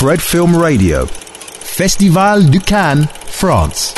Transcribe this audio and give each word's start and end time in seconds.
Fred 0.00 0.20
Film 0.20 0.54
Radio. 0.54 1.08
Festival 1.60 2.48
du 2.48 2.60
Cannes, 2.60 3.08
France. 3.26 3.96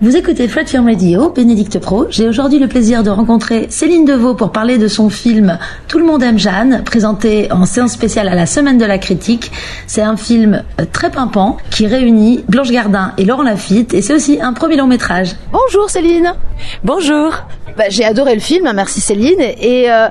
Vous 0.00 0.16
écoutez 0.16 0.48
Fred 0.48 0.66
Film 0.66 0.86
Radio, 0.86 1.28
Bénédicte 1.28 1.78
Pro. 1.80 2.06
J'ai 2.08 2.26
aujourd'hui 2.26 2.58
le 2.58 2.66
plaisir 2.66 3.02
de 3.02 3.10
rencontrer 3.10 3.66
Céline 3.68 4.06
Deveau 4.06 4.34
pour 4.34 4.52
parler 4.52 4.78
de 4.78 4.88
son 4.88 5.10
film 5.10 5.58
Tout 5.86 5.98
le 5.98 6.06
monde 6.06 6.22
aime 6.22 6.38
Jeanne, 6.38 6.82
présenté 6.82 7.52
en 7.52 7.66
séance 7.66 7.92
spéciale 7.92 8.28
à 8.28 8.34
la 8.34 8.46
Semaine 8.46 8.78
de 8.78 8.86
la 8.86 8.96
Critique. 8.96 9.52
C'est 9.86 10.00
un 10.00 10.16
film 10.16 10.64
très 10.92 11.10
pimpant 11.10 11.58
qui 11.70 11.86
réunit 11.86 12.42
Blanche 12.48 12.70
Gardin 12.70 13.12
et 13.18 13.26
Laurent 13.26 13.42
Lafitte 13.42 13.92
et 13.92 14.00
c'est 14.00 14.14
aussi 14.14 14.40
un 14.40 14.54
premier 14.54 14.76
long 14.76 14.86
métrage. 14.86 15.36
Bonjour 15.52 15.90
Céline. 15.90 16.32
Bonjour. 16.84 17.34
Bah, 17.76 17.84
j'ai 17.88 18.04
adoré 18.04 18.34
le 18.34 18.40
film, 18.40 18.66
hein, 18.66 18.72
merci 18.72 19.00
Céline. 19.00 19.40
Et 19.40 19.90
euh, 19.90 20.08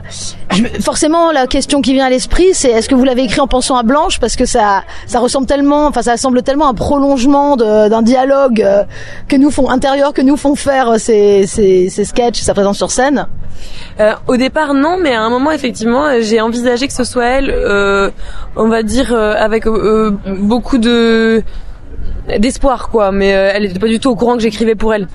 forcément, 0.82 1.32
la 1.32 1.48
question 1.48 1.82
qui 1.82 1.94
vient 1.94 2.06
à 2.06 2.10
l'esprit, 2.10 2.54
c'est 2.54 2.70
est-ce 2.70 2.90
que 2.90 2.96
vous 2.96 3.04
l'avez 3.04 3.24
écrit 3.24 3.40
en 3.40 3.48
pensant 3.48 3.76
à 3.76 3.84
Blanche? 3.84 4.20
Parce 4.20 4.36
que 4.36 4.46
ça, 4.46 4.84
ça 5.08 5.20
ressemble 5.20 5.48
tellement, 5.48 5.88
enfin 5.88 6.02
ça 6.02 6.18
semble 6.18 6.44
tellement 6.44 6.68
un 6.68 6.74
prolongement 6.74 7.56
d'un 7.58 8.02
dialogue 8.02 8.62
euh, 8.62 8.84
que 9.28 9.36
nous 9.36 9.52
font 9.52 9.70
intérieur 9.70 10.14
que 10.14 10.22
nous 10.22 10.38
font 10.38 10.56
faire 10.56 10.90
euh, 10.90 10.98
ces, 10.98 11.46
ces, 11.48 11.90
ces 11.90 12.06
sketchs, 12.06 12.42
sa 12.42 12.54
présence 12.54 12.78
sur 12.78 12.92
scène. 12.92 13.28
Euh, 14.00 14.14
au 14.28 14.38
départ, 14.38 14.74
non, 14.74 14.98
mais 15.02 15.14
à 15.14 15.22
un 15.22 15.30
moment, 15.30 15.52
effectivement, 15.52 16.08
j'ai 16.22 16.42
envisagé 16.42 16.88
que 16.88 16.94
ce 16.94 17.04
soit 17.04 17.26
elle, 17.26 17.50
euh, 17.50 18.10
on 18.56 18.68
va 18.68 18.84
dire, 18.84 19.14
avec 19.14 19.66
beaucoup 19.68 20.78
de 20.78 21.44
d'espoir, 22.40 22.90
quoi. 22.90 23.12
Mais 23.12 23.28
elle 23.28 23.64
n'était 23.64 23.80
pas 23.80 23.88
du 23.88 24.00
tout 24.00 24.10
au 24.10 24.16
courant 24.16 24.36
que 24.36 24.42
j'écrivais 24.42 24.76
pour 24.76 24.94
elle. 24.94 25.08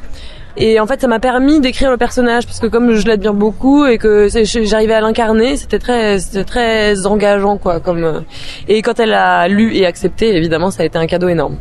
Et 0.60 0.80
en 0.80 0.86
fait, 0.88 1.00
ça 1.00 1.06
m'a 1.06 1.20
permis 1.20 1.60
d'écrire 1.60 1.88
le 1.88 1.96
personnage 1.96 2.44
parce 2.44 2.58
que 2.58 2.66
comme 2.66 2.92
je 2.92 3.06
l'admire 3.06 3.32
beaucoup 3.32 3.86
et 3.86 3.96
que 3.96 4.28
j'arrivais 4.64 4.94
à 4.94 5.00
l'incarner, 5.00 5.56
c'était 5.56 5.78
très, 5.78 6.18
c'était 6.18 6.42
très 6.42 7.06
engageant, 7.06 7.58
quoi. 7.58 7.78
Comme 7.78 8.02
euh, 8.02 8.20
et 8.66 8.82
quand 8.82 8.98
elle 8.98 9.12
a 9.12 9.46
lu 9.46 9.76
et 9.76 9.86
accepté, 9.86 10.36
évidemment, 10.36 10.72
ça 10.72 10.82
a 10.82 10.86
été 10.86 10.98
un 10.98 11.06
cadeau 11.06 11.28
énorme. 11.28 11.56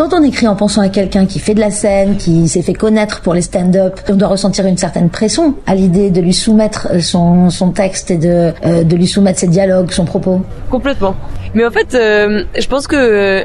Quand 0.00 0.14
on 0.14 0.22
écrit 0.22 0.48
en 0.48 0.56
pensant 0.56 0.80
à 0.80 0.88
quelqu'un 0.88 1.26
qui 1.26 1.38
fait 1.38 1.52
de 1.52 1.60
la 1.60 1.70
scène, 1.70 2.16
qui 2.16 2.48
s'est 2.48 2.62
fait 2.62 2.72
connaître 2.72 3.20
pour 3.20 3.34
les 3.34 3.42
stand-up, 3.42 4.00
on 4.08 4.14
doit 4.14 4.28
ressentir 4.28 4.64
une 4.64 4.78
certaine 4.78 5.10
pression 5.10 5.56
à 5.66 5.74
l'idée 5.74 6.08
de 6.08 6.22
lui 6.22 6.32
soumettre 6.32 7.02
son, 7.02 7.50
son 7.50 7.72
texte 7.72 8.10
et 8.10 8.16
de, 8.16 8.54
euh, 8.64 8.82
de 8.82 8.96
lui 8.96 9.06
soumettre 9.06 9.40
ses 9.40 9.48
dialogues, 9.48 9.90
son 9.90 10.06
propos. 10.06 10.40
Complètement. 10.70 11.14
Mais 11.52 11.66
en 11.66 11.70
fait, 11.70 11.94
euh, 11.94 12.44
je 12.58 12.66
pense 12.66 12.86
que 12.86 12.96
euh, 12.96 13.44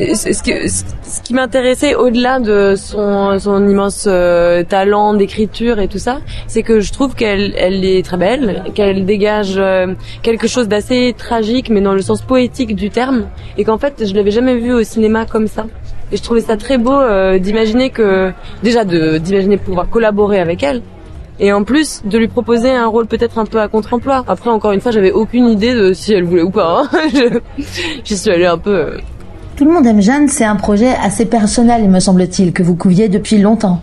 ce, 0.00 1.22
qui 1.22 1.34
m'intéressait 1.34 1.94
au-delà 1.94 2.40
de 2.40 2.74
son, 2.76 3.38
son 3.38 3.68
immense 3.68 4.08
talent 4.68 5.14
d'écriture 5.14 5.78
et 5.78 5.86
tout 5.86 5.98
ça, 5.98 6.18
c'est 6.48 6.64
que 6.64 6.80
je 6.80 6.90
trouve 6.92 7.14
qu'elle 7.14 7.54
elle 7.56 7.84
est 7.84 8.04
très 8.04 8.16
belle, 8.16 8.64
qu'elle 8.74 9.06
dégage 9.06 9.62
quelque 10.22 10.48
chose 10.48 10.66
d'assez 10.66 11.14
tragique, 11.16 11.70
mais 11.70 11.80
dans 11.80 11.94
le 11.94 12.02
sens 12.02 12.22
poétique 12.22 12.74
du 12.74 12.90
terme, 12.90 13.26
et 13.56 13.62
qu'en 13.62 13.78
fait, 13.78 14.04
je 14.04 14.14
l'avais 14.14 14.32
jamais 14.32 14.56
vu 14.56 14.72
au 14.72 14.82
cinéma 14.82 15.26
comme 15.26 15.46
ça. 15.46 15.66
Et 16.12 16.16
je 16.16 16.22
trouvais 16.22 16.40
ça 16.40 16.56
très 16.56 16.78
beau 16.78 16.92
euh, 16.92 17.38
d'imaginer 17.38 17.90
que 17.90 18.32
déjà 18.62 18.84
de 18.84 19.18
d'imaginer 19.18 19.56
pouvoir 19.56 19.88
collaborer 19.88 20.38
avec 20.38 20.62
elle 20.62 20.82
et 21.40 21.52
en 21.52 21.64
plus 21.64 22.02
de 22.04 22.18
lui 22.18 22.28
proposer 22.28 22.70
un 22.70 22.86
rôle 22.86 23.06
peut-être 23.06 23.38
un 23.38 23.44
peu 23.44 23.60
à 23.60 23.68
contre-emploi. 23.68 24.24
Après 24.28 24.48
encore 24.50 24.72
une 24.72 24.80
fois, 24.80 24.92
j'avais 24.92 25.12
aucune 25.12 25.48
idée 25.48 25.74
de 25.74 25.92
si 25.92 26.12
elle 26.12 26.24
voulait 26.24 26.42
ou 26.42 26.50
pas. 26.50 26.82
Hein. 26.92 27.08
J'y 28.04 28.16
suis 28.16 28.30
allée 28.30 28.46
un 28.46 28.58
peu. 28.58 28.74
Euh. 28.74 28.98
Tout 29.56 29.64
le 29.64 29.72
monde 29.72 29.86
aime 29.86 30.00
Jeanne, 30.00 30.28
c'est 30.28 30.44
un 30.44 30.56
projet 30.56 30.94
assez 31.02 31.26
personnel, 31.26 31.88
me 31.88 32.00
semble-t-il, 32.00 32.52
que 32.52 32.62
vous 32.62 32.76
couviez 32.76 33.08
depuis 33.08 33.38
longtemps. 33.38 33.82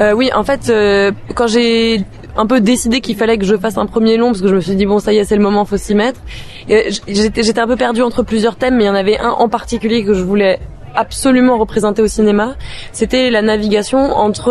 Euh, 0.00 0.12
oui, 0.12 0.30
en 0.34 0.42
fait, 0.42 0.70
euh, 0.70 1.12
quand 1.34 1.46
j'ai 1.46 2.04
un 2.36 2.46
peu 2.46 2.60
décidé 2.60 3.00
qu'il 3.00 3.16
fallait 3.16 3.38
que 3.38 3.44
je 3.44 3.56
fasse 3.56 3.78
un 3.78 3.86
premier 3.86 4.16
long 4.16 4.28
parce 4.28 4.40
que 4.40 4.48
je 4.48 4.56
me 4.56 4.60
suis 4.60 4.74
dit 4.74 4.86
bon 4.86 4.98
ça 4.98 5.12
y 5.12 5.18
est 5.18 5.24
c'est 5.24 5.36
le 5.36 5.42
moment 5.42 5.64
faut 5.64 5.76
s'y 5.76 5.94
mettre 5.94 6.20
j'étais 6.66 7.60
un 7.60 7.66
peu 7.68 7.76
perdue 7.76 8.02
entre 8.02 8.24
plusieurs 8.24 8.56
thèmes 8.56 8.74
mais 8.74 8.82
il 8.82 8.86
y 8.88 8.90
en 8.90 8.94
avait 8.96 9.20
un 9.20 9.30
en 9.30 9.48
particulier 9.48 10.04
que 10.04 10.14
je 10.14 10.24
voulais 10.24 10.58
absolument 10.94 11.58
représenté 11.58 12.02
au 12.02 12.06
cinéma, 12.06 12.54
c'était 12.92 13.30
la 13.30 13.42
navigation 13.42 13.98
entre 13.98 14.48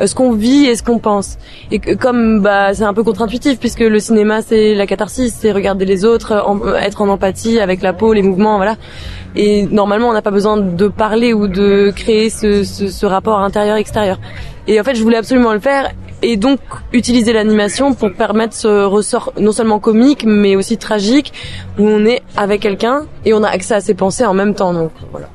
euh, 0.00 0.06
ce 0.06 0.14
qu'on 0.14 0.32
vit 0.32 0.66
et 0.66 0.74
ce 0.74 0.82
qu'on 0.82 0.98
pense. 0.98 1.38
Et 1.70 1.78
comme 1.78 2.40
bah 2.40 2.74
c'est 2.74 2.84
un 2.84 2.94
peu 2.94 3.02
contre-intuitif 3.02 3.58
puisque 3.58 3.80
le 3.80 3.98
cinéma 3.98 4.42
c'est 4.42 4.74
la 4.74 4.86
catharsis, 4.86 5.34
c'est 5.34 5.52
regarder 5.52 5.84
les 5.84 6.04
autres, 6.04 6.32
être 6.80 7.00
en 7.02 7.08
empathie 7.08 7.60
avec 7.60 7.82
la 7.82 7.92
peau, 7.92 8.12
les 8.12 8.22
mouvements, 8.22 8.56
voilà. 8.56 8.76
Et 9.36 9.66
normalement 9.66 10.08
on 10.08 10.12
n'a 10.12 10.22
pas 10.22 10.30
besoin 10.30 10.56
de 10.56 10.88
parler 10.88 11.32
ou 11.32 11.48
de 11.48 11.92
créer 11.94 12.30
ce, 12.30 12.64
ce, 12.64 12.88
ce 12.88 13.06
rapport 13.06 13.38
intérieur-extérieur. 13.40 14.18
Et 14.66 14.80
en 14.80 14.84
fait 14.84 14.94
je 14.94 15.02
voulais 15.02 15.16
absolument 15.16 15.52
le 15.52 15.60
faire 15.60 15.90
et 16.22 16.36
donc 16.36 16.58
utiliser 16.92 17.32
l'animation 17.32 17.94
pour 17.94 18.12
permettre 18.12 18.54
ce 18.54 18.84
ressort 18.84 19.32
non 19.38 19.52
seulement 19.52 19.78
comique 19.78 20.24
mais 20.26 20.56
aussi 20.56 20.76
tragique 20.76 21.32
où 21.78 21.86
on 21.86 22.04
est 22.04 22.22
avec 22.36 22.60
quelqu'un 22.60 23.06
et 23.24 23.32
on 23.34 23.42
a 23.42 23.48
accès 23.48 23.74
à 23.74 23.80
ses 23.80 23.94
pensées 23.94 24.26
en 24.26 24.34
même 24.34 24.54
temps 24.54 24.72
donc 24.72 24.90
voilà 25.12 25.28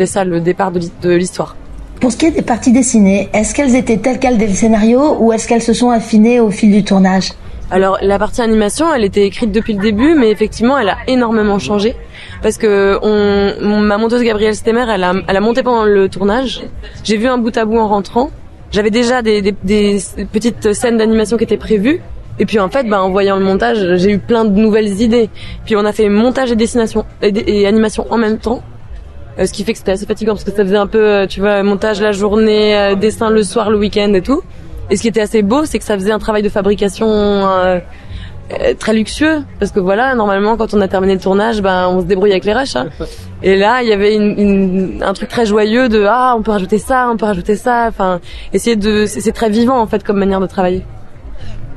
c'était 0.00 0.12
ça 0.12 0.24
le 0.24 0.40
départ 0.40 0.72
de 0.72 1.10
l'histoire. 1.10 1.56
Pour 2.00 2.10
ce 2.10 2.16
qui 2.16 2.24
est 2.24 2.30
des 2.30 2.40
parties 2.40 2.72
dessinées, 2.72 3.28
est-ce 3.34 3.54
qu'elles 3.54 3.76
étaient 3.76 3.98
telles 3.98 4.18
quelles 4.18 4.38
des 4.38 4.48
scénarios 4.48 5.18
ou 5.20 5.30
est-ce 5.34 5.46
qu'elles 5.46 5.62
se 5.62 5.74
sont 5.74 5.90
affinées 5.90 6.40
au 6.40 6.50
fil 6.50 6.72
du 6.72 6.82
tournage? 6.82 7.32
Alors 7.70 7.98
la 8.00 8.18
partie 8.18 8.40
animation, 8.40 8.86
elle 8.94 9.04
était 9.04 9.26
écrite 9.26 9.52
depuis 9.52 9.74
le 9.74 9.82
début, 9.82 10.14
mais 10.14 10.30
effectivement, 10.30 10.78
elle 10.78 10.88
a 10.88 10.96
énormément 11.06 11.58
changé 11.58 11.94
parce 12.42 12.56
que 12.56 12.98
on, 13.02 13.80
ma 13.80 13.98
monteuse 13.98 14.22
Gabrielle 14.22 14.54
Stemmer, 14.54 14.86
elle 14.90 15.04
a, 15.04 15.12
elle 15.28 15.36
a 15.36 15.40
monté 15.40 15.62
pendant 15.62 15.84
le 15.84 16.08
tournage. 16.08 16.62
J'ai 17.04 17.18
vu 17.18 17.26
un 17.26 17.36
bout 17.36 17.54
à 17.58 17.66
bout 17.66 17.76
en 17.76 17.88
rentrant. 17.88 18.30
J'avais 18.70 18.90
déjà 18.90 19.20
des, 19.20 19.42
des, 19.42 19.54
des, 19.62 19.98
petites 20.32 20.72
scènes 20.72 20.96
d'animation 20.96 21.36
qui 21.36 21.44
étaient 21.44 21.58
prévues. 21.58 22.00
Et 22.38 22.46
puis 22.46 22.58
en 22.58 22.70
fait, 22.70 22.84
bah, 22.84 23.02
en 23.02 23.10
voyant 23.10 23.36
le 23.36 23.44
montage, 23.44 23.96
j'ai 23.96 24.12
eu 24.12 24.18
plein 24.18 24.46
de 24.46 24.58
nouvelles 24.58 25.02
idées. 25.02 25.28
Puis 25.66 25.76
on 25.76 25.84
a 25.84 25.92
fait 25.92 26.08
montage 26.08 26.50
et 26.50 26.56
dessination 26.56 27.04
et 27.20 27.66
animation 27.66 28.06
en 28.08 28.16
même 28.16 28.38
temps. 28.38 28.62
Euh, 29.38 29.46
ce 29.46 29.52
qui 29.52 29.64
fait 29.64 29.72
que 29.72 29.78
c'était 29.78 29.92
assez 29.92 30.06
fatigant 30.06 30.32
parce 30.32 30.44
que 30.44 30.50
ça 30.50 30.64
faisait 30.64 30.76
un 30.76 30.86
peu, 30.86 31.04
euh, 31.04 31.26
tu 31.26 31.40
vois, 31.40 31.62
montage 31.62 32.00
la 32.00 32.12
journée, 32.12 32.76
euh, 32.76 32.94
dessin 32.94 33.30
le 33.30 33.42
soir, 33.42 33.70
le 33.70 33.78
week-end 33.78 34.12
et 34.14 34.22
tout. 34.22 34.42
Et 34.90 34.96
ce 34.96 35.02
qui 35.02 35.08
était 35.08 35.20
assez 35.20 35.42
beau, 35.42 35.64
c'est 35.64 35.78
que 35.78 35.84
ça 35.84 35.94
faisait 35.94 36.12
un 36.12 36.18
travail 36.18 36.42
de 36.42 36.48
fabrication 36.48 37.48
très 38.80 38.92
luxueux 38.92 39.44
parce 39.60 39.70
que 39.70 39.78
voilà 39.78 40.16
normalement 40.16 40.56
quand 40.56 40.74
on 40.74 40.80
a 40.80 40.88
terminé 40.88 41.14
le 41.14 41.20
tournage 41.20 41.62
ben 41.62 41.86
on 41.88 42.00
se 42.00 42.06
débrouille 42.06 42.32
avec 42.32 42.44
les 42.44 42.52
rushs 42.52 42.74
hein. 42.74 42.88
et 43.44 43.56
là 43.56 43.80
il 43.80 43.88
y 43.88 43.92
avait 43.92 44.16
une, 44.16 45.04
un 45.06 45.12
truc 45.12 45.28
très 45.28 45.46
joyeux 45.46 45.88
de 45.88 46.04
ah 46.04 46.34
on 46.36 46.42
peut 46.42 46.50
rajouter 46.50 46.78
ça 46.78 47.08
on 47.12 47.16
peut 47.16 47.26
rajouter 47.26 47.54
ça 47.54 47.86
enfin 47.88 48.18
essayer 48.52 48.74
de 48.74 49.06
c'est 49.06 49.30
très 49.30 49.50
vivant 49.50 49.78
en 49.78 49.86
fait 49.86 50.02
comme 50.02 50.18
manière 50.18 50.40
de 50.40 50.48
travailler 50.48 50.82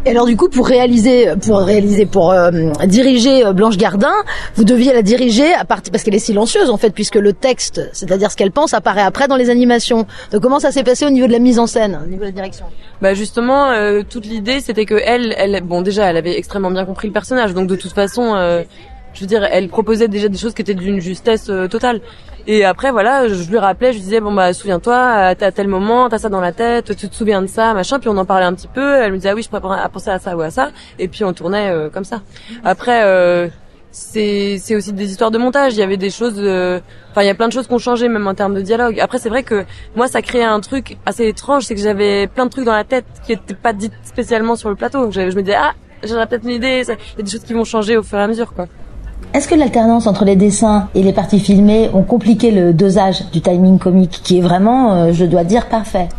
et 0.06 0.09
alors 0.09 0.25
du 0.25 0.36
coup, 0.36 0.50
pour 0.50 0.68
réaliser, 0.68 1.30
pour 1.46 1.59
réaliser, 1.59 2.06
pour 2.06 2.31
euh, 2.31 2.52
diriger 2.86 3.46
euh, 3.46 3.53
Blanche 3.53 3.78
Gardin, 3.78 4.14
vous 4.56 4.64
deviez 4.64 4.94
la 4.94 5.02
diriger 5.02 5.53
à 5.53 5.66
partir 5.66 5.91
parce 5.91 6.03
qu'elle 6.03 6.16
est 6.16 6.19
silencieuse 6.19 6.69
en 6.69 6.78
fait, 6.78 6.90
puisque 6.90 7.16
le 7.16 7.34
texte, 7.34 7.90
c'est-à-dire 7.94 8.31
ce 8.31 8.36
qu'elle 8.36 8.52
pense, 8.52 8.74
apparaît 8.74 9.02
après 9.02 9.28
dans 9.28 9.38
les 9.38 9.50
animations. 9.50 10.06
Donc 10.31 10.42
comment 10.42 10.59
ça 10.59 10.72
s'est 10.72 10.84
passé 10.84 11.06
au 11.06 11.09
niveau 11.09 11.28
de 11.28 11.31
la 11.31 11.40
mise 11.40 11.59
en 11.59 11.68
scène, 11.68 12.00
au 12.03 12.08
niveau 12.08 12.22
de 12.22 12.28
la 12.28 12.31
direction? 12.31 12.66
Bah 13.02 13.13
justement, 13.13 13.72
euh, 13.72 14.02
toute 14.08 14.25
l'idée, 14.25 14.59
c'était 14.59 14.86
que 14.86 14.96
elle, 14.96 15.34
elle, 15.38 15.62
bon 15.63 15.81
déjà, 15.81 16.09
elle 16.09 16.18
avait 16.18 16.38
extrêmement 16.38 16.72
bien 16.72 16.86
compris 16.86 17.08
le 17.08 17.13
personnage, 17.13 17.53
donc 17.53 17.68
de 17.68 17.75
toute 17.75 17.94
façon. 17.94 18.36
Je 19.13 19.22
veux 19.22 19.28
dire, 19.28 19.44
elle 19.44 19.68
proposait 19.69 20.07
déjà 20.07 20.28
des 20.28 20.38
choses 20.38 20.53
qui 20.53 20.62
étaient 20.62 20.74
d'une 20.74 21.00
justesse 21.00 21.51
totale. 21.69 22.01
Et 22.46 22.66
après, 22.66 22.91
voilà, 22.91 23.29
je 23.29 23.50
lui 23.50 23.57
rappelais, 23.57 23.94
je 23.94 23.97
lui 23.97 24.03
disais, 24.03 24.19
bon 24.19 24.34
bah, 24.34 24.51
souviens-toi, 24.53 25.34
t'as 25.35 25.51
tel 25.51 25.69
moment, 25.69 26.09
t'as 26.09 26.18
ça 26.18 26.28
dans 26.28 26.41
la 26.41 26.51
tête, 26.51 26.94
tu 26.96 27.07
te 27.07 27.16
souviens 27.16 27.41
de 27.41 27.47
ça, 27.47 27.74
machin. 27.74 28.00
Puis 28.00 28.09
on 28.09 28.18
en 28.18 28.25
parlait 28.25 28.46
un 28.46 28.53
petit 28.53 28.68
peu. 28.68 28.96
Elle 28.96 29.12
me 29.13 29.18
disait, 29.18 29.29
ah 29.29 29.35
oui, 29.35 29.44
je 29.44 29.50
pourrais 29.50 29.90
penser 29.90 30.09
à 30.09 30.19
ça 30.19 30.35
ou 30.35 30.41
à 30.41 30.50
ça. 30.50 30.72
Et 31.00 31.07
puis 31.07 31.24
on 31.24 31.31
tournait 31.31 31.69
euh, 31.69 31.90
comme 31.90 32.03
ça. 32.03 32.22
Après, 32.66 33.03
euh, 33.06 33.47
c'est 33.91 34.75
aussi 34.75 34.91
des 34.91 35.09
histoires 35.09 35.31
de 35.31 35.38
montage. 35.38 35.74
Il 35.74 35.80
y 35.80 35.84
avait 35.84 35.95
des 35.95 36.09
choses, 36.09 36.35
euh, 36.38 36.81
enfin, 37.12 37.22
il 37.22 37.28
y 37.28 37.30
a 37.30 37.35
plein 37.35 37.47
de 37.47 37.53
choses 37.53 37.68
qui 37.68 37.74
ont 37.74 37.78
changé, 37.78 38.09
même 38.09 38.28
en 38.28 38.34
termes 38.34 38.56
de 38.56 38.62
dialogue. 38.62 39.00
Après, 39.00 39.19
c'est 39.19 39.30
vrai 39.30 39.44
que 39.44 39.63
moi, 39.95 40.07
ça 40.07 40.22
créait 40.22 40.44
un 40.44 40.59
truc 40.59 40.97
assez 41.06 41.25
étrange, 41.28 41.63
c'est 41.63 41.75
que 41.75 41.81
j'avais 41.81 42.28
plein 42.28 42.45
de 42.45 42.50
trucs 42.50 42.66
dans 42.66 42.74
la 42.74 42.84
tête 42.84 43.06
qui 43.25 43.34
étaient 43.34 43.53
pas 43.53 43.72
dites 43.72 43.94
spécialement 44.03 44.57
sur 44.57 44.68
le 44.68 44.75
plateau. 44.75 45.09
Je 45.12 45.22
me 45.22 45.41
disais, 45.44 45.56
ah, 45.56 45.72
j'aurais 46.03 46.28
peut-être 46.28 46.44
une 46.44 46.50
idée. 46.50 46.84
Il 46.85 46.90
y 46.90 47.22
a 47.22 47.24
des 47.24 47.31
choses 47.31 47.44
qui 47.44 47.53
vont 47.53 47.63
changer 47.63 47.95
au 47.95 48.03
fur 48.03 48.18
et 48.18 48.24
à 48.24 48.28
mesure, 48.28 48.53
quoi. 48.53 48.68
Est-ce 49.34 49.48
que 49.48 49.56
l'alternance 49.56 50.06
entre 50.06 50.26
les 50.26 50.36
dessins 50.36 50.90
et 50.94 51.02
les 51.02 51.14
parties 51.14 51.40
filmées 51.40 51.90
ont 51.94 52.04
compliqué 52.04 52.52
le 52.52 52.74
dosage 52.74 53.31
du 53.31 53.42
timing 53.42 53.80
comique, 53.80 54.22
qui 54.24 54.38
est 54.38 54.42
vraiment, 54.42 54.94
euh, 54.94 55.12
je 55.12 55.25
dois 55.25 55.44
dire, 55.44 55.70
parfait? 55.70 56.10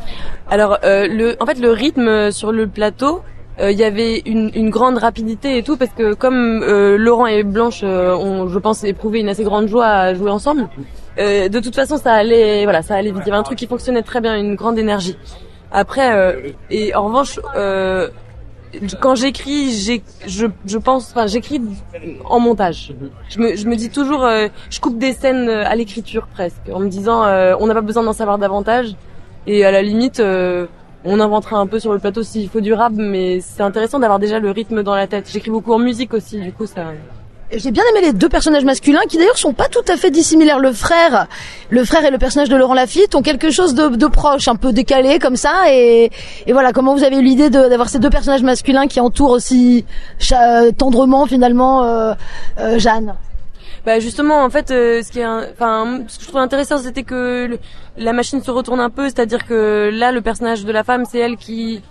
Alors, 0.50 0.78
euh, 0.84 1.06
le, 1.06 1.36
en 1.40 1.46
fait, 1.46 1.60
le 1.60 1.70
rythme 1.70 2.32
sur 2.32 2.50
le 2.50 2.66
plateau, 2.66 3.20
euh, 3.60 3.70
il 3.70 3.78
y 3.78 3.84
avait 3.84 4.20
une, 4.26 4.50
une, 4.54 4.68
grande 4.68 4.98
rapidité 4.98 5.58
et 5.58 5.62
tout, 5.62 5.76
parce 5.76 5.92
que 5.92 6.14
comme 6.14 6.64
Laurent 6.96 7.26
et 7.26 7.44
Blanche 7.44 7.84
ont, 7.84 8.48
je 8.48 8.58
pense, 8.58 8.82
éprouvé 8.82 9.20
une 9.20 9.28
assez 9.28 9.44
grande 9.44 9.68
joie 9.68 9.86
à 9.86 10.14
jouer 10.14 10.30
ensemble, 10.30 10.68
de 11.16 11.60
toute 11.60 11.76
façon, 11.76 11.96
ça 11.96 12.14
allait, 12.14 12.64
voilà, 12.64 12.82
ça 12.82 12.96
allait 12.96 13.12
vite. 13.12 13.22
Il 13.24 13.28
y 13.28 13.30
avait 13.30 13.38
un 13.38 13.44
truc 13.44 13.58
qui 13.58 13.68
fonctionnait 13.68 14.02
très 14.02 14.20
bien, 14.20 14.36
une 14.36 14.56
grande 14.56 14.78
énergie. 14.78 15.16
Après, 15.70 16.36
et 16.70 16.94
en 16.96 17.04
revanche, 17.06 17.38
quand 19.00 19.14
j'écris, 19.14 19.72
je, 20.26 20.46
je 20.66 20.78
pense, 20.78 21.10
enfin, 21.10 21.26
j'écris 21.26 21.60
en 22.24 22.40
montage. 22.40 22.92
Je 23.28 23.38
me, 23.38 23.56
je 23.56 23.66
me 23.66 23.76
dis 23.76 23.90
toujours, 23.90 24.24
euh, 24.24 24.48
je 24.70 24.80
coupe 24.80 24.98
des 24.98 25.12
scènes 25.12 25.48
euh, 25.48 25.64
à 25.66 25.74
l'écriture 25.74 26.26
presque, 26.26 26.68
en 26.72 26.80
me 26.80 26.88
disant, 26.88 27.24
euh, 27.24 27.54
on 27.60 27.66
n'a 27.66 27.74
pas 27.74 27.80
besoin 27.80 28.02
d'en 28.02 28.12
savoir 28.12 28.38
davantage. 28.38 28.94
Et 29.46 29.64
à 29.64 29.70
la 29.70 29.82
limite, 29.82 30.22
on 31.04 31.20
inventera 31.20 31.58
un 31.58 31.66
peu 31.66 31.78
sur 31.78 31.92
le 31.92 31.98
plateau 31.98 32.22
s'il 32.22 32.48
faut 32.48 32.62
du 32.62 32.72
rap, 32.72 32.94
mais 32.94 33.40
c'est 33.40 33.62
intéressant 33.62 33.98
d'avoir 33.98 34.18
déjà 34.18 34.38
le 34.38 34.50
rythme 34.50 34.82
dans 34.82 34.94
la 34.94 35.06
tête. 35.06 35.28
J'écris 35.30 35.50
beaucoup 35.50 35.74
en 35.74 35.78
musique 35.78 36.14
aussi, 36.14 36.40
du 36.40 36.50
coup 36.50 36.64
ça. 36.64 36.92
J'ai 37.52 37.70
bien 37.70 37.84
aimé 37.90 38.06
les 38.06 38.12
deux 38.12 38.28
personnages 38.28 38.64
masculins 38.64 39.02
qui 39.08 39.18
d'ailleurs 39.18 39.36
sont 39.36 39.52
pas 39.52 39.68
tout 39.68 39.84
à 39.88 39.96
fait 39.96 40.10
dissimilaires. 40.10 40.58
Le 40.58 40.72
frère, 40.72 41.26
le 41.70 41.84
frère 41.84 42.04
et 42.04 42.10
le 42.10 42.18
personnage 42.18 42.48
de 42.48 42.56
Laurent 42.56 42.74
Lafitte 42.74 43.14
ont 43.14 43.22
quelque 43.22 43.50
chose 43.50 43.74
de, 43.74 43.88
de 43.88 44.06
proche, 44.06 44.48
un 44.48 44.56
peu 44.56 44.72
décalé 44.72 45.18
comme 45.18 45.36
ça. 45.36 45.70
Et, 45.70 46.10
et 46.46 46.52
voilà, 46.52 46.72
comment 46.72 46.94
vous 46.94 47.04
avez 47.04 47.16
eu 47.18 47.22
l'idée 47.22 47.50
d'avoir 47.50 47.88
ces 47.88 47.98
deux 47.98 48.10
personnages 48.10 48.42
masculins 48.42 48.86
qui 48.86 48.98
entourent 48.98 49.30
aussi 49.30 49.84
tendrement 50.78 51.26
finalement 51.26 51.84
euh, 51.84 52.14
euh, 52.58 52.78
Jeanne? 52.78 53.14
Bah 53.84 54.00
justement 54.00 54.42
en 54.42 54.48
fait 54.48 54.70
euh, 54.70 55.02
ce 55.02 55.12
qui 55.12 55.20
est 55.20 55.26
enfin 55.26 56.00
ce 56.08 56.16
que 56.16 56.24
je 56.24 56.28
trouve 56.28 56.40
intéressant 56.40 56.78
c'était 56.78 57.02
que 57.02 57.58
la 57.98 58.14
machine 58.14 58.42
se 58.42 58.50
retourne 58.50 58.80
un 58.80 58.88
peu 58.88 59.04
c'est-à-dire 59.04 59.46
que 59.46 59.90
là 59.92 60.10
le 60.10 60.22
personnage 60.22 60.64
de 60.64 60.72
la 60.72 60.84
femme 60.84 61.04
c'est 61.04 61.18
elle 61.18 61.36
qui 61.36 61.82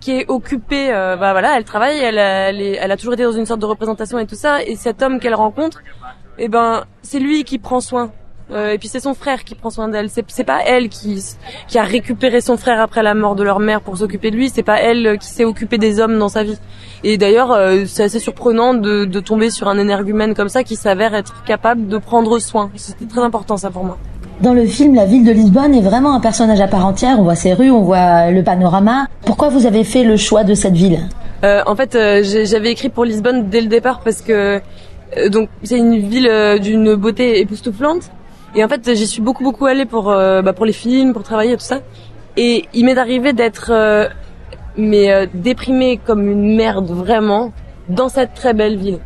qui 0.00 0.12
est 0.12 0.24
occupée, 0.28 0.90
euh, 0.90 1.16
bah 1.16 1.32
voilà, 1.32 1.56
elle 1.56 1.64
travaille, 1.64 1.98
elle 1.98 2.18
a, 2.18 2.48
elle, 2.50 2.60
elle, 2.60 2.90
a 2.90 2.96
toujours 2.96 3.14
été 3.14 3.22
dans 3.22 3.32
une 3.32 3.46
sorte 3.46 3.60
de 3.60 3.66
représentation 3.66 4.18
et 4.18 4.26
tout 4.26 4.34
ça, 4.34 4.62
et 4.62 4.76
cet 4.76 5.02
homme 5.02 5.20
qu'elle 5.20 5.34
rencontre, 5.34 5.82
eh 6.38 6.48
ben, 6.48 6.84
c'est 7.02 7.18
lui 7.18 7.44
qui 7.44 7.58
prend 7.58 7.80
soin. 7.80 8.10
Euh, 8.52 8.72
et 8.72 8.78
puis 8.78 8.88
c'est 8.88 9.00
son 9.00 9.14
frère 9.14 9.44
qui 9.44 9.54
prend 9.54 9.70
soin 9.70 9.88
d'elle. 9.88 10.10
C'est, 10.10 10.24
c'est 10.28 10.44
pas 10.44 10.60
elle 10.64 10.88
qui 10.88 11.22
qui 11.68 11.78
a 11.78 11.84
récupéré 11.84 12.40
son 12.40 12.56
frère 12.56 12.80
après 12.80 13.02
la 13.02 13.14
mort 13.14 13.36
de 13.36 13.44
leur 13.44 13.60
mère 13.60 13.80
pour 13.80 13.96
s'occuper 13.96 14.30
de 14.30 14.36
lui. 14.36 14.48
C'est 14.48 14.62
pas 14.62 14.80
elle 14.80 15.18
qui 15.18 15.28
s'est 15.28 15.44
occupée 15.44 15.78
des 15.78 16.00
hommes 16.00 16.18
dans 16.18 16.28
sa 16.28 16.42
vie. 16.42 16.58
Et 17.04 17.16
d'ailleurs, 17.16 17.52
euh, 17.52 17.84
c'est 17.86 18.02
assez 18.02 18.18
surprenant 18.18 18.74
de, 18.74 19.04
de 19.04 19.20
tomber 19.20 19.50
sur 19.50 19.68
un 19.68 19.78
énergumène 19.78 20.34
comme 20.34 20.48
ça 20.48 20.64
qui 20.64 20.76
s'avère 20.76 21.14
être 21.14 21.44
capable 21.44 21.86
de 21.86 21.98
prendre 21.98 22.38
soin. 22.38 22.70
C'était 22.74 23.06
très 23.06 23.22
important 23.22 23.56
ça 23.56 23.70
pour 23.70 23.84
moi. 23.84 23.98
Dans 24.40 24.54
le 24.54 24.64
film, 24.64 24.94
la 24.94 25.04
ville 25.04 25.26
de 25.26 25.32
Lisbonne 25.32 25.74
est 25.74 25.82
vraiment 25.82 26.14
un 26.14 26.20
personnage 26.20 26.62
à 26.62 26.66
part 26.66 26.86
entière. 26.86 27.16
On 27.18 27.24
voit 27.24 27.34
ses 27.34 27.52
rues, 27.52 27.70
on 27.70 27.82
voit 27.82 28.30
le 28.30 28.42
panorama. 28.42 29.06
Pourquoi 29.26 29.50
vous 29.50 29.66
avez 29.66 29.84
fait 29.84 30.02
le 30.02 30.16
choix 30.16 30.44
de 30.44 30.54
cette 30.54 30.72
ville? 30.72 31.00
Euh, 31.44 31.60
En 31.66 31.76
fait, 31.76 31.94
euh, 31.94 32.22
j'avais 32.24 32.70
écrit 32.70 32.88
pour 32.88 33.04
Lisbonne 33.04 33.50
dès 33.50 33.60
le 33.60 33.66
départ 33.66 34.00
parce 34.00 34.22
que 34.22 34.32
euh, 35.18 35.28
donc 35.28 35.50
c'est 35.62 35.76
une 35.76 35.98
ville 35.98 36.26
euh, 36.26 36.58
d'une 36.58 36.94
beauté 36.94 37.40
époustouflante. 37.40 38.10
Et 38.54 38.64
en 38.64 38.68
fait, 38.68 38.94
j'y 38.94 39.06
suis 39.06 39.20
beaucoup 39.20 39.44
beaucoup 39.44 39.66
allée 39.66 39.84
pour 39.84 40.04
bah, 40.06 40.52
pour 40.54 40.64
les 40.64 40.72
films, 40.72 41.12
pour 41.12 41.22
travailler 41.22 41.54
tout 41.54 41.60
ça. 41.60 41.80
Et 42.38 42.64
il 42.72 42.86
m'est 42.86 42.96
arrivé 42.96 43.34
d'être 43.34 43.70
mais 44.76 45.28
déprimée 45.34 46.00
comme 46.04 46.26
une 46.28 46.56
merde 46.56 46.90
vraiment 46.90 47.52
dans 47.90 48.08
cette 48.08 48.32
très 48.34 48.54
belle 48.54 48.76
ville. 48.76 48.98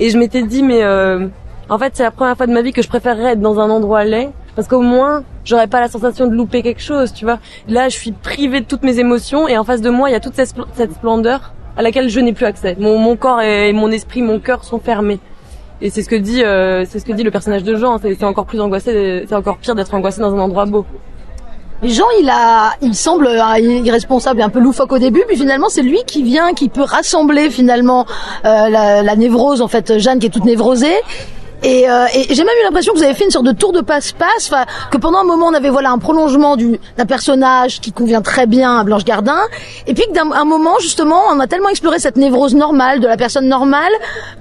Et 0.00 0.08
je 0.10 0.18
m'étais 0.18 0.42
dit 0.42 0.62
mais 0.64 0.82
en 1.68 1.78
fait, 1.78 1.92
c'est 1.94 2.02
la 2.02 2.10
première 2.10 2.36
fois 2.36 2.46
de 2.48 2.52
ma 2.52 2.62
vie 2.62 2.72
que 2.72 2.82
je 2.82 2.88
préférerais 2.88 3.32
être 3.32 3.40
dans 3.40 3.60
un 3.60 3.70
endroit 3.70 4.04
laid 4.04 4.30
parce 4.56 4.68
qu'au 4.68 4.80
moins 4.80 5.24
j'aurais 5.44 5.66
pas 5.66 5.80
la 5.80 5.88
sensation 5.88 6.26
de 6.26 6.34
louper 6.34 6.62
quelque 6.62 6.82
chose, 6.82 7.12
tu 7.12 7.24
vois. 7.24 7.38
Là, 7.68 7.88
je 7.88 7.96
suis 7.96 8.12
privée 8.12 8.60
de 8.60 8.66
toutes 8.66 8.82
mes 8.82 8.98
émotions 8.98 9.48
et 9.48 9.56
en 9.56 9.64
face 9.64 9.80
de 9.80 9.90
moi, 9.90 10.10
il 10.10 10.12
y 10.12 10.16
a 10.16 10.20
toute 10.20 10.34
cette, 10.34 10.92
splendeur 10.92 11.52
à 11.76 11.82
laquelle 11.82 12.08
je 12.08 12.20
n'ai 12.20 12.32
plus 12.32 12.46
accès. 12.46 12.76
Mon, 12.78 13.16
corps 13.16 13.40
et 13.40 13.72
mon 13.72 13.90
esprit, 13.90 14.22
mon 14.22 14.40
cœur 14.40 14.64
sont 14.64 14.78
fermés. 14.78 15.20
Et 15.80 15.90
c'est 15.90 16.02
ce 16.02 16.08
que 16.08 16.16
dit, 16.16 16.42
euh, 16.42 16.84
c'est 16.88 16.98
ce 16.98 17.04
que 17.04 17.12
dit 17.12 17.22
le 17.22 17.30
personnage 17.30 17.62
de 17.62 17.76
Jean. 17.76 17.98
C'est 17.98 18.24
encore 18.24 18.46
plus 18.46 18.60
angoissé, 18.60 19.24
c'est 19.28 19.34
encore 19.34 19.58
pire 19.58 19.74
d'être 19.74 19.94
angoissé 19.94 20.20
dans 20.20 20.34
un 20.34 20.38
endroit 20.40 20.66
beau. 20.66 20.84
Jean, 21.84 22.06
il 22.20 22.28
a, 22.28 22.72
il 22.82 22.96
semble 22.96 23.28
irresponsable 23.60 24.40
et 24.40 24.42
un 24.42 24.48
peu 24.48 24.58
loufoque 24.58 24.90
au 24.90 24.98
début, 24.98 25.22
mais 25.28 25.36
finalement 25.36 25.68
c'est 25.68 25.82
lui 25.82 26.00
qui 26.08 26.24
vient, 26.24 26.52
qui 26.52 26.68
peut 26.68 26.82
rassembler 26.82 27.50
finalement 27.50 28.04
euh, 28.44 28.68
la, 28.68 29.02
la, 29.04 29.16
névrose 29.16 29.62
en 29.62 29.68
fait, 29.68 29.96
Jeanne 29.98 30.18
qui 30.18 30.26
est 30.26 30.30
toute 30.30 30.44
névrosée, 30.44 30.96
et, 31.62 31.88
euh, 31.88 32.06
et 32.14 32.34
j'ai 32.34 32.44
même 32.44 32.54
eu 32.60 32.64
l'impression 32.64 32.92
que 32.92 32.98
vous 32.98 33.04
avez 33.04 33.14
fait 33.14 33.24
une 33.24 33.30
sorte 33.30 33.46
de 33.46 33.52
tour 33.52 33.72
de 33.72 33.80
passe-passe, 33.80 34.50
que 34.90 34.96
pendant 34.96 35.18
un 35.18 35.24
moment 35.24 35.46
on 35.46 35.54
avait 35.54 35.70
voilà 35.70 35.90
un 35.90 35.98
prolongement 35.98 36.56
du 36.56 36.78
d'un 36.96 37.06
personnage 37.06 37.80
qui 37.80 37.92
convient 37.92 38.22
très 38.22 38.46
bien 38.46 38.78
à 38.78 38.84
Blanche 38.84 39.04
Gardin, 39.04 39.40
et 39.86 39.94
puis 39.94 40.04
que 40.06 40.12
d'un 40.12 40.30
un 40.32 40.44
moment 40.44 40.78
justement 40.80 41.20
on 41.32 41.40
a 41.40 41.46
tellement 41.46 41.68
exploré 41.68 41.98
cette 41.98 42.16
névrose 42.16 42.54
normale 42.54 43.00
de 43.00 43.06
la 43.06 43.16
personne 43.16 43.48
normale 43.48 43.92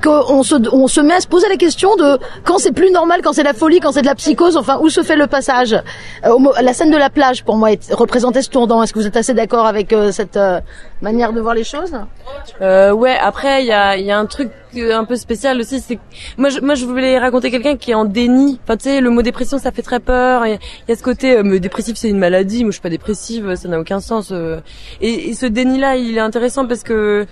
qu'on 0.04 0.44
se 0.44 0.56
on 0.72 0.88
se 0.88 1.02
met 1.02 1.16
à 1.16 1.22
se 1.22 1.28
poser 1.28 1.50
la 1.50 1.58
question 1.58 1.96
de 1.96 2.18
quand 2.44 2.58
c'est 2.60 2.72
plus 2.72 2.92
normal, 2.92 3.22
quand 3.24 3.34
c'est 3.34 3.44
la 3.44 3.54
folie, 3.54 3.80
quand 3.80 3.92
c'est 3.92 4.02
de 4.02 4.08
la 4.08 4.16
psychose, 4.16 4.58
enfin 4.58 4.80
où 4.81 4.90
se 4.90 5.02
fait 5.04 5.16
le 5.16 5.28
passage? 5.28 5.74
Euh, 6.25 6.38
la 6.62 6.74
scène 6.74 6.92
de 6.92 6.98
la 6.98 7.10
plage 7.10 7.44
pour 7.44 7.56
moi 7.56 7.70
représentait 7.92 8.42
ce 8.42 8.50
tournant. 8.50 8.84
Est-ce 8.84 8.94
que 8.94 9.00
vous 9.00 9.08
êtes 9.08 9.18
assez 9.18 9.34
d'accord 9.34 9.66
avec 9.66 9.94
euh, 9.94 10.12
cette 10.12 10.38
euh, 10.38 10.60
manière 11.02 11.34
de 11.34 11.42
voir 11.42 11.54
les 11.54 11.64
choses 11.64 11.94
euh, 12.62 12.92
Ouais. 12.92 13.16
Après 13.20 13.64
il 13.64 13.68
y 13.68 13.72
a 13.72 13.98
y 13.98 14.12
a 14.12 14.18
un 14.18 14.26
truc 14.26 14.52
un 14.76 15.06
peu 15.06 15.16
spécial 15.16 15.60
aussi, 15.60 15.80
c'est 15.80 15.98
moi 16.38 16.50
je, 16.50 16.60
moi 16.60 16.76
je 16.76 16.86
voulais 16.86 17.18
raconter 17.18 17.50
quelqu'un 17.52 17.78
qui 17.78 17.92
est 17.92 17.96
en 17.96 18.06
déni. 18.06 18.60
Enfin 18.64 18.78
tu 18.78 18.84
sais 18.84 19.02
le 19.02 19.10
mot 19.10 19.22
dépression 19.22 19.58
ça 19.58 19.72
fait 19.72 19.82
très 19.82 20.00
peur. 20.00 20.46
Il 20.46 20.60
y, 20.88 20.92
a 20.92 20.96
ce 20.96 21.04
côté 21.04 21.38
euh, 21.38 21.60
dépressif 21.60 21.98
c'est 21.98 22.10
une 22.10 22.20
maladie. 22.20 22.64
Moi 22.64 22.72
je 22.72 22.76
suis 22.76 22.82
pas 22.82 22.90
dépressive, 22.90 23.56
ça 23.56 23.68
n'a 23.68 23.80
aucun 23.80 24.00
sens. 24.00 24.30
Euh. 24.32 24.60
Et, 25.02 25.34
ce 25.34 25.46
déni 25.46 25.80
là 25.80 25.96
il 25.96 26.18
est 26.18 26.22
intéressant 26.22 26.66
parce 26.66 26.84
que 26.84 27.26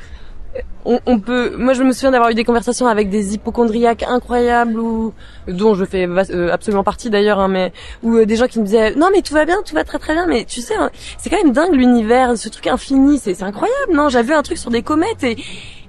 on, 0.85 0.99
on, 1.05 1.19
peut. 1.19 1.55
Moi, 1.57 1.73
je 1.73 1.83
me 1.83 1.91
souviens 1.91 2.11
d'avoir 2.11 2.29
eu 2.29 2.35
des 2.35 2.43
conversations 2.43 2.87
avec 2.87 3.09
des 3.09 3.33
hypochondriaques 3.33 4.03
incroyables, 4.03 4.79
ou 4.79 5.13
dont 5.47 5.73
je 5.75 5.85
fais 5.85 6.07
euh, 6.07 6.51
absolument 6.51 6.83
partie 6.83 7.09
d'ailleurs, 7.09 7.39
hein, 7.39 7.47
mais 7.47 7.73
ou 8.03 8.23
des 8.25 8.35
gens 8.35 8.47
qui 8.47 8.59
me 8.59 8.65
disaient 8.65 8.93
non 8.95 9.09
mais 9.11 9.21
tout 9.21 9.33
va 9.33 9.45
bien, 9.45 9.57
tout 9.65 9.75
va 9.75 9.83
très 9.83 9.99
très 9.99 10.13
bien, 10.13 10.27
mais 10.27 10.45
tu 10.45 10.61
sais, 10.61 10.75
hein, 10.75 10.91
c'est 11.17 11.29
quand 11.29 11.41
même 11.43 11.53
dingue 11.53 11.73
l'univers, 11.73 12.37
ce 12.37 12.49
truc 12.49 12.67
infini, 12.67 13.17
c'est 13.17 13.41
incroyable, 13.41 13.93
non? 13.93 14.09
J'avais 14.09 14.33
un 14.33 14.43
truc 14.43 14.57
sur 14.57 14.69
des 14.71 14.83
comètes 14.83 15.23
et 15.23 15.37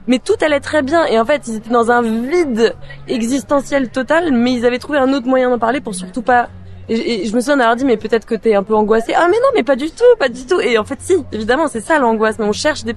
mais 0.07 0.19
tout 0.19 0.37
allait 0.41 0.61
très 0.61 0.83
bien. 0.83 1.05
Et 1.07 1.19
en 1.19 1.25
fait, 1.25 1.43
ils 1.49 1.57
étaient 1.57 1.71
dans 1.71 1.91
un 1.91 2.03
vide 2.03 2.75
existentiel 3.09 3.89
total, 3.89 4.33
mais 4.33 4.53
ils 4.53 4.67
avaient 4.67 4.79
trouvé 4.79 4.99
un 4.99 5.13
autre 5.13 5.27
moyen 5.27 5.51
d'en 5.51 5.59
parler 5.59 5.81
pour 5.81 5.95
surtout 5.95 6.23
pas. 6.23 6.49
Et, 6.89 7.27
je 7.27 7.35
me 7.35 7.41
souviens 7.41 7.57
d'avoir 7.57 7.75
dit, 7.75 7.85
mais 7.85 7.97
peut-être 7.97 8.27
que 8.27 8.37
t'es 8.37 8.55
un 8.55 8.63
peu 8.63 8.75
angoissé. 8.75 9.13
Ah, 9.15 9.27
mais 9.29 9.37
non, 9.37 9.49
mais 9.55 9.65
pas 9.65 9.75
du 9.77 9.91
tout, 9.91 10.05
pas 10.19 10.29
du 10.29 10.47
tout. 10.47 10.61
Et 10.61 10.79
en 10.79 10.85
fait, 10.85 10.99
si, 11.01 11.17
évidemment, 11.33 11.67
c'est 11.67 11.81
ça 11.81 11.99
l'angoisse. 11.99 12.39
Mais 12.39 12.45
on 12.45 12.53
cherche 12.53 12.85
des, 12.85 12.95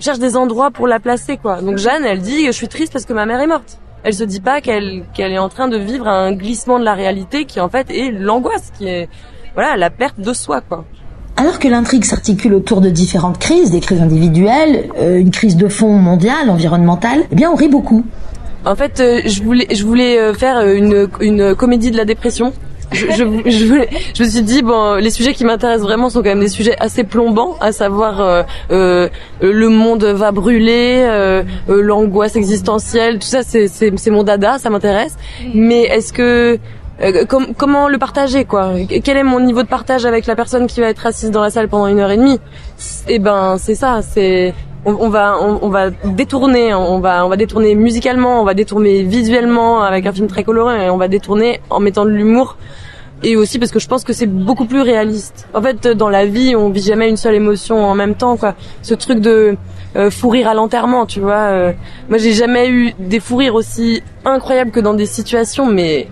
cherche 0.00 0.18
des 0.18 0.36
endroits 0.36 0.70
pour 0.70 0.86
la 0.86 1.00
placer, 1.00 1.36
quoi. 1.36 1.60
Donc 1.62 1.78
Jeanne, 1.78 2.04
elle 2.04 2.20
dit, 2.20 2.46
je 2.46 2.52
suis 2.52 2.68
triste 2.68 2.92
parce 2.92 3.04
que 3.04 3.12
ma 3.12 3.26
mère 3.26 3.40
est 3.40 3.46
morte. 3.46 3.78
Elle 4.02 4.14
se 4.14 4.24
dit 4.24 4.40
pas 4.40 4.60
qu'elle 4.60 5.04
qu'elle 5.14 5.32
est 5.32 5.38
en 5.38 5.50
train 5.50 5.68
de 5.68 5.76
vivre 5.76 6.08
un 6.08 6.32
glissement 6.32 6.78
de 6.78 6.84
la 6.84 6.94
réalité 6.94 7.44
qui 7.44 7.60
en 7.60 7.68
fait 7.68 7.90
est 7.90 8.10
l'angoisse, 8.10 8.72
qui 8.78 8.88
est 8.88 9.08
voilà 9.54 9.76
la 9.76 9.90
perte 9.90 10.18
de 10.18 10.32
soi, 10.32 10.62
quoi. 10.62 10.84
Alors 11.36 11.58
que 11.58 11.68
l'intrigue 11.68 12.04
s'articule 12.04 12.54
autour 12.54 12.80
de 12.80 12.90
différentes 12.90 13.38
crises, 13.38 13.70
des 13.70 13.80
crises 13.80 14.00
individuelles, 14.00 14.90
euh, 14.98 15.18
une 15.18 15.30
crise 15.30 15.56
de 15.56 15.68
fond 15.68 15.92
mondiale, 15.92 16.50
environnementale, 16.50 17.24
eh 17.30 17.34
bien 17.34 17.50
on 17.50 17.54
rit 17.56 17.68
beaucoup. 17.68 18.04
En 18.64 18.74
fait, 18.74 19.00
euh, 19.00 19.20
je 19.24 19.42
voulais, 19.42 19.66
je 19.70 19.84
voulais 19.84 20.18
euh, 20.18 20.34
faire 20.34 20.60
une, 20.60 21.08
une 21.20 21.54
comédie 21.54 21.90
de 21.90 21.96
la 21.96 22.04
dépression. 22.04 22.52
Je, 22.92 23.06
je, 23.10 23.24
je, 24.14 24.22
me 24.22 24.28
suis 24.28 24.42
dit 24.42 24.62
bon, 24.62 24.94
les 24.94 25.10
sujets 25.10 25.32
qui 25.32 25.44
m'intéressent 25.44 25.86
vraiment 25.86 26.10
sont 26.10 26.20
quand 26.20 26.30
même 26.30 26.40
des 26.40 26.48
sujets 26.48 26.76
assez 26.80 27.04
plombants, 27.04 27.56
à 27.60 27.72
savoir 27.72 28.44
euh, 28.70 29.08
le 29.40 29.68
monde 29.68 30.04
va 30.04 30.32
brûler, 30.32 31.06
l'angoisse 31.68 32.36
existentielle, 32.36 33.18
tout 33.18 33.26
ça, 33.26 33.42
c'est 33.42 34.10
mon 34.10 34.24
dada, 34.24 34.58
ça 34.58 34.70
m'intéresse. 34.70 35.16
Mais 35.54 35.82
est-ce 35.82 36.12
que 36.12 36.58
euh, 37.02 37.24
comment 37.56 37.88
le 37.88 37.98
partager 37.98 38.44
quoi? 38.44 38.72
Quel 39.02 39.16
est 39.16 39.22
mon 39.22 39.40
niveau 39.40 39.62
de 39.62 39.68
partage 39.68 40.04
avec 40.04 40.26
la 40.26 40.36
personne 40.36 40.66
qui 40.66 40.80
va 40.80 40.88
être 40.88 41.06
assise 41.06 41.30
dans 41.30 41.40
la 41.40 41.50
salle 41.50 41.68
pendant 41.68 41.86
une 41.86 41.98
heure 41.98 42.10
et 42.10 42.18
demie? 42.18 42.38
Eh 43.08 43.18
ben 43.18 43.56
c'est 43.58 43.74
ça, 43.74 44.00
c'est 44.02 44.52
on, 44.84 45.08
va 45.08 45.36
on, 45.40 45.68
va 45.68 45.90
détourner, 45.90 46.72
on 46.74 47.00
va 47.00 47.26
on 47.26 47.28
va 47.28 47.36
détourner 47.36 47.74
musicalement, 47.74 48.40
on 48.40 48.44
va 48.44 48.54
détourner 48.54 49.02
visuellement 49.02 49.82
avec 49.82 50.06
un 50.06 50.12
film 50.12 50.26
très 50.26 50.44
coloré 50.44 50.86
et 50.86 50.90
on 50.90 50.96
va 50.96 51.08
détourner 51.08 51.60
en 51.68 51.80
mettant 51.80 52.04
de 52.04 52.10
l'humour 52.10 52.56
et 53.22 53.36
aussi 53.36 53.58
parce 53.58 53.70
que 53.70 53.78
je 53.78 53.88
pense 53.88 54.04
que 54.04 54.12
c'est 54.12 54.26
beaucoup 54.26 54.64
plus 54.64 54.80
réaliste. 54.80 55.46
En 55.52 55.60
fait, 55.60 55.86
dans 55.86 56.08
la 56.08 56.26
vie, 56.26 56.56
on 56.56 56.70
vit 56.70 56.82
jamais 56.82 57.08
une 57.08 57.16
seule 57.16 57.34
émotion 57.34 57.84
en 57.84 57.94
même 57.94 58.14
temps, 58.14 58.36
quoi. 58.36 58.54
Ce 58.82 58.94
truc 58.94 59.20
de 59.20 59.56
euh, 59.96 60.10
fou 60.10 60.30
rire 60.30 60.48
à 60.48 60.54
l'enterrement, 60.54 61.04
tu 61.04 61.20
vois. 61.20 61.34
Euh, 61.34 61.72
moi, 62.08 62.18
j'ai 62.18 62.32
jamais 62.32 62.70
eu 62.70 62.94
des 62.98 63.20
fous 63.20 63.36
rires 63.36 63.54
aussi 63.54 64.02
incroyables 64.24 64.70
que 64.70 64.80
dans 64.80 64.94
des 64.94 65.06
situations, 65.06 65.66
mais 65.66 66.08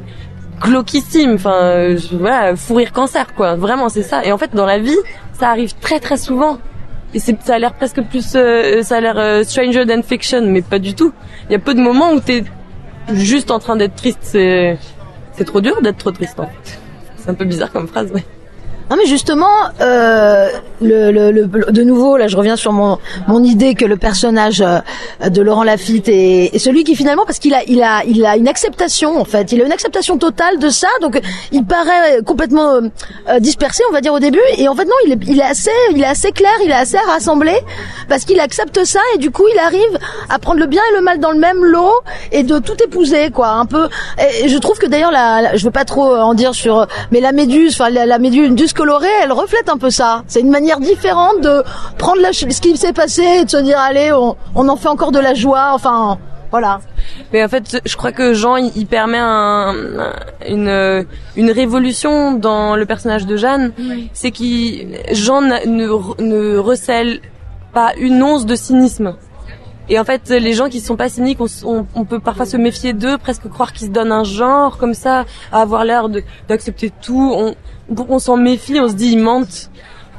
glauquissime. 0.60 1.34
Enfin, 1.34 1.62
euh, 1.62 1.98
voilà, 2.12 2.52
rire 2.70 2.92
cancer, 2.92 3.34
quoi. 3.34 3.54
Vraiment, 3.54 3.88
c'est 3.88 4.02
ça. 4.02 4.25
Et 4.25 4.32
en 4.32 4.38
fait, 4.38 4.54
dans 4.54 4.66
la 4.66 4.78
vie, 4.78 4.98
ça 5.32 5.48
arrive 5.48 5.75
très 5.80 6.00
très 6.00 6.18
souvent. 6.18 6.58
Et 7.15 7.21
ça 7.21 7.33
a 7.55 7.59
l'air 7.59 7.75
presque 7.75 8.03
plus, 8.03 8.33
euh, 8.35 8.83
ça 8.83 8.97
a 8.97 9.00
l'air 9.00 9.19
euh, 9.19 9.43
stranger 9.43 9.87
than 9.87 10.03
fiction, 10.03 10.43
mais 10.47 10.62
pas 10.62 10.79
du 10.79 10.95
tout. 10.95 11.12
Il 11.49 11.53
y 11.53 11.57
a 11.57 11.59
peu 11.59 11.75
de 11.75 11.81
moments 11.81 12.12
où 12.12 12.21
t'es 12.21 12.45
juste 13.12 13.50
en 13.50 13.59
train 13.59 13.77
d'être 13.77 13.95
triste. 13.95 14.19
C'est, 14.23 14.79
c'est 15.33 15.45
trop 15.45 15.61
dur 15.61 15.81
d'être 15.81 15.99
trop 15.99 16.11
triste. 16.11 16.38
En 16.38 16.45
fait. 16.47 16.79
C'est 17.17 17.31
un 17.31 17.35
peu 17.35 17.45
bizarre 17.45 17.73
comme 17.73 17.88
phrase, 17.88 18.12
ouais. 18.12 18.25
Non 18.90 18.97
mais 18.97 19.04
justement, 19.04 19.47
euh, 19.83 20.49
le, 20.80 21.11
le, 21.11 21.30
le, 21.30 21.47
de 21.47 21.83
nouveau, 21.83 22.16
là 22.16 22.26
je 22.26 22.37
reviens 22.38 22.57
sur 22.57 22.73
mon, 22.73 22.99
mon 23.26 23.45
idée 23.45 23.75
que 23.75 23.85
le 23.85 23.99
personnage 23.99 24.62
euh, 24.62 24.78
de 25.28 25.42
Laurent 25.42 25.62
Lafitte 25.62 26.09
est, 26.09 26.54
est 26.54 26.59
celui 26.59 26.85
qui 26.85 26.97
finalement, 26.97 27.25
parce 27.26 27.38
qu'il 27.38 27.52
a, 27.52 27.62
il 27.66 27.83
a, 27.83 28.02
il 28.07 28.25
a 28.25 28.37
une 28.38 28.49
acceptation 28.49 29.21
en 29.21 29.25
fait, 29.26 29.52
il 29.52 29.61
a 29.61 29.66
une 29.66 29.73
acceptation 29.73 30.16
totale 30.16 30.59
de 30.59 30.71
ça, 30.71 30.88
donc 31.02 31.21
il 31.52 31.64
paraît 31.66 32.23
complètement 32.25 32.80
euh, 33.28 33.38
dispersé, 33.40 33.83
on 33.90 33.92
va 33.92 34.00
dire 34.00 34.14
au 34.14 34.21
début, 34.21 34.40
et 34.57 34.68
en 34.68 34.75
fait 34.75 34.87
non, 34.87 34.95
il 35.07 35.12
est, 35.12 35.18
il 35.26 35.38
est 35.38 35.45
assez, 35.45 35.71
il 35.92 36.00
est 36.02 36.07
assez 36.07 36.33
clair, 36.33 36.52
il 36.64 36.71
est 36.71 36.75
assez 36.75 36.99
rassemblé, 36.99 37.52
parce 38.09 38.25
qu'il 38.25 38.40
accepte 38.40 38.85
ça 38.85 39.00
et 39.14 39.18
du 39.18 39.30
coup 39.30 39.45
il 39.52 39.59
arrive 39.59 39.99
à 40.30 40.38
prendre 40.38 40.61
le 40.61 40.66
bien 40.66 40.83
et 40.92 40.97
le 40.97 41.02
mal 41.02 41.18
dans 41.21 41.33
le 41.33 41.38
même 41.38 41.62
lot 41.62 41.92
et 42.33 42.42
de 42.42 42.59
tout 42.59 42.83
épouser 42.83 43.30
quoi, 43.30 43.49
un 43.50 43.66
peu. 43.66 43.88
Et 44.42 44.49
je 44.49 44.57
trouve 44.57 44.78
que 44.78 44.87
d'ailleurs, 44.87 45.12
la, 45.12 45.57
je 45.57 45.64
veux 45.64 45.71
pas 45.71 45.85
trop 45.85 46.14
en 46.16 46.33
dire 46.33 46.54
sur, 46.54 46.87
mais 47.11 47.21
la 47.21 47.33
méduse, 47.33 47.75
enfin 47.75 47.90
la, 47.90 48.07
la 48.07 48.18
méduse 48.18 48.73
colorée, 48.78 49.08
elle 49.25 49.32
reflète 49.32 49.68
un 49.68 49.76
peu 49.76 49.90
ça. 49.90 50.23
C'est 50.28 50.40
une 50.40 50.50
manière 50.50 50.78
différente 50.78 51.40
de 51.40 51.64
prendre 51.99 52.20
ce 52.32 52.61
qui 52.61 52.76
s'est 52.76 52.92
passé 52.92 53.25
et 53.40 53.44
de 53.44 53.50
se 53.50 53.56
dire 53.56 53.78
allez, 53.78 54.12
on, 54.12 54.37
en 54.68 54.76
fait 54.76 54.88
encore 54.88 55.11
de 55.11 55.18
la 55.18 55.35
joie. 55.35 55.70
Enfin, 55.73 56.16
Voilà. 56.52 56.80
Mais 57.32 57.42
en 57.44 57.49
fait, 57.49 57.80
je 57.85 57.97
crois 57.97 58.12
que 58.12 58.35
Jean, 58.35 58.56
il, 58.56 58.87
permet 58.87 59.18
un, 59.18 59.75
une, 60.47 61.06
une 61.37 61.50
révolution 61.50 62.32
dans 62.32 62.76
le 62.76 62.87
personnage 62.87 63.26
de 63.26 63.37
Jeanne. 63.37 63.73
C'est 64.12 64.30
qu'il 64.30 64.97
Jean 65.12 65.40
ne, 65.42 66.23
ne 66.23 66.56
recèle 66.56 67.20
pas 67.75 67.92
une 67.99 68.23
once 68.23 68.47
de 68.47 68.54
cynisme. 68.54 69.16
Et 69.90 69.99
en 69.99 70.04
fait, 70.04 70.28
les 70.28 70.52
gens 70.52 70.68
qui 70.68 70.80
sont 70.80 70.97
pas 70.97 71.09
cyniques, 71.09 71.38
on, 71.40 71.87
on, 71.95 72.04
peut 72.04 72.21
parfois 72.21 72.45
se 72.45 72.57
méfier 72.57 72.92
d'eux, 72.92 73.16
presque 73.16 73.49
croire 73.49 73.73
qu'ils 73.73 73.88
se 73.88 73.92
donnent 73.92 74.12
un 74.12 74.25
genre 74.25 74.76
comme 74.76 74.95
ça, 74.95 75.25
à 75.50 75.62
avoir 75.62 75.85
l'air 75.85 76.09
d'accepter 76.49 76.90
tout. 76.90 77.33
On, 77.35 77.54
on 77.97 78.18
s'en 78.18 78.37
méfie, 78.37 78.78
on 78.80 78.88
se 78.88 78.95
dit 78.95 79.12
ils 79.12 79.18
mentent. 79.18 79.71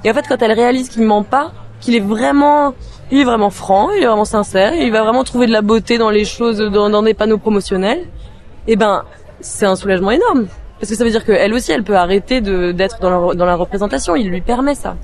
Et 0.04 0.10
en 0.10 0.14
fait, 0.14 0.26
quand 0.28 0.42
elle 0.42 0.54
réalise 0.54 0.90
qu'il 0.90 1.04
ment 1.04 1.24
pas, 1.24 1.52
qu'il 1.82 1.96
est 1.96 2.00
vraiment, 2.00 2.74
il 3.12 3.20
est 3.20 3.24
vraiment 3.24 3.52
franc, 3.52 3.92
il 3.92 4.04
est 4.04 4.08
vraiment 4.08 4.26
sincère, 4.26 4.74
il 4.74 4.92
va 4.92 5.04
vraiment 5.04 5.24
trouver 5.24 5.46
de 5.46 5.52
la 5.52 5.62
beauté 5.62 5.98
dans 5.98 6.10
les 6.10 6.26
choses, 6.26 6.58
dans, 6.58 6.90
dans 6.90 7.04
des 7.04 7.14
panneaux 7.14 7.38
promotionnels. 7.38 8.08
Et 8.68 8.74
eh 8.74 8.76
ben, 8.76 9.04
c'est 9.40 9.66
un 9.66 9.76
soulagement 9.76 10.12
énorme. 10.12 10.48
Parce 10.80 10.90
que 10.90 10.98
ça 10.98 11.04
veut 11.04 11.12
dire 11.12 11.26
qu'elle 11.26 11.54
aussi, 11.54 11.72
elle 11.72 11.84
peut 11.84 11.98
arrêter 11.98 12.42
d'être 12.42 13.00
dans 13.02 13.34
dans 13.34 13.46
la 13.46 13.56
représentation. 13.56 14.16
Il 14.16 14.30
lui 14.30 14.42
permet 14.42 14.76
ça. 14.76 14.96